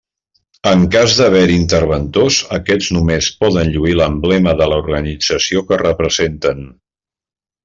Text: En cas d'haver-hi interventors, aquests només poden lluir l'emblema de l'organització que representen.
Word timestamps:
En 0.69 0.85
cas 0.93 1.17
d'haver-hi 1.17 1.57
interventors, 1.63 2.37
aquests 2.57 2.89
només 2.97 3.29
poden 3.43 3.69
lluir 3.77 3.93
l'emblema 4.01 4.57
de 4.63 4.69
l'organització 4.73 5.65
que 5.69 5.81
representen. 5.85 6.67